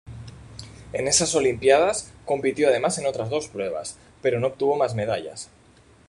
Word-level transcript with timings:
En 0.93 1.07
esas 1.07 1.35
Olimpiadas, 1.35 2.11
compitió 2.25 2.69
además 2.69 2.97
en 2.97 3.05
otras 3.05 3.29
dos 3.29 3.49
pruebas, 3.49 3.99
pero 4.23 4.39
no 4.39 4.47
obtuvo 4.47 4.75
más 4.75 4.95
medallas. 4.95 5.51